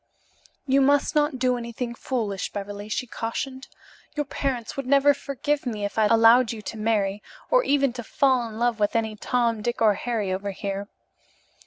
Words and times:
"You 0.65 0.81
must 0.81 1.13
not 1.13 1.37
do 1.37 1.57
anything 1.57 1.93
foolish, 1.93 2.51
Beverly," 2.51 2.89
she 2.89 3.05
cautioned, 3.05 3.67
"Your 4.15 4.25
parents 4.25 4.75
would 4.75 4.87
never 4.87 5.13
forgive 5.13 5.67
me 5.67 5.85
if 5.85 5.99
I 5.99 6.05
allowed 6.07 6.51
you 6.51 6.59
to 6.63 6.75
marry 6.79 7.21
or 7.51 7.63
even 7.63 7.93
to 7.93 8.03
fall 8.03 8.49
in 8.49 8.57
love 8.57 8.79
with 8.79 8.95
any 8.95 9.15
Tom, 9.15 9.61
Dick 9.61 9.79
or 9.79 9.93
Harry 9.93 10.33
over 10.33 10.49
here. 10.49 10.87